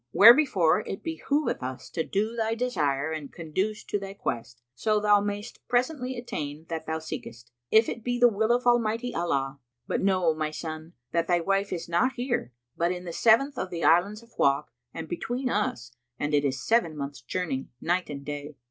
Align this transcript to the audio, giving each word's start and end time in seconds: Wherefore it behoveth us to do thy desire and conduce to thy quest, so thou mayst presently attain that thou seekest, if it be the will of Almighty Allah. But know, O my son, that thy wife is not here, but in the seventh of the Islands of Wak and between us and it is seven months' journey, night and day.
Wherefore 0.13 0.79
it 0.87 1.03
behoveth 1.03 1.61
us 1.61 1.87
to 1.91 2.03
do 2.03 2.35
thy 2.35 2.55
desire 2.55 3.11
and 3.11 3.31
conduce 3.31 3.83
to 3.83 3.99
thy 3.99 4.15
quest, 4.15 4.63
so 4.73 4.99
thou 4.99 5.21
mayst 5.21 5.59
presently 5.67 6.17
attain 6.17 6.65
that 6.69 6.87
thou 6.87 6.97
seekest, 6.97 7.51
if 7.69 7.87
it 7.87 8.03
be 8.03 8.17
the 8.17 8.27
will 8.27 8.51
of 8.51 8.65
Almighty 8.65 9.13
Allah. 9.13 9.59
But 9.85 10.01
know, 10.01 10.25
O 10.25 10.33
my 10.33 10.49
son, 10.49 10.93
that 11.11 11.27
thy 11.27 11.39
wife 11.39 11.71
is 11.71 11.87
not 11.87 12.13
here, 12.13 12.51
but 12.75 12.91
in 12.91 13.03
the 13.05 13.13
seventh 13.13 13.59
of 13.59 13.69
the 13.69 13.83
Islands 13.83 14.23
of 14.23 14.31
Wak 14.39 14.69
and 14.91 15.07
between 15.07 15.51
us 15.51 15.95
and 16.17 16.33
it 16.33 16.43
is 16.43 16.65
seven 16.65 16.97
months' 16.97 17.21
journey, 17.21 17.67
night 17.79 18.09
and 18.09 18.25
day. 18.25 18.55